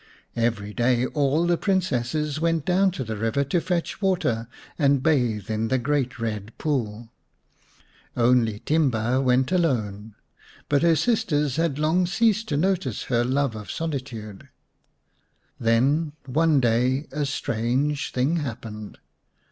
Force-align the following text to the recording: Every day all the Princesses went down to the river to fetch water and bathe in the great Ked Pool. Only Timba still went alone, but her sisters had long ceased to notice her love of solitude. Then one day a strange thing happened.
Every 0.35 0.73
day 0.73 1.05
all 1.05 1.45
the 1.45 1.59
Princesses 1.59 2.39
went 2.39 2.65
down 2.65 2.89
to 2.93 3.03
the 3.03 3.15
river 3.15 3.43
to 3.43 3.61
fetch 3.61 4.01
water 4.01 4.47
and 4.79 5.03
bathe 5.03 5.47
in 5.51 5.67
the 5.67 5.77
great 5.77 6.15
Ked 6.15 6.57
Pool. 6.57 7.11
Only 8.17 8.61
Timba 8.61 9.09
still 9.11 9.23
went 9.23 9.51
alone, 9.51 10.15
but 10.67 10.81
her 10.81 10.95
sisters 10.95 11.57
had 11.57 11.77
long 11.77 12.07
ceased 12.07 12.49
to 12.49 12.57
notice 12.57 13.03
her 13.03 13.23
love 13.23 13.55
of 13.55 13.69
solitude. 13.69 14.49
Then 15.59 16.13
one 16.25 16.59
day 16.59 17.05
a 17.11 17.23
strange 17.23 18.11
thing 18.11 18.37
happened. 18.37 18.97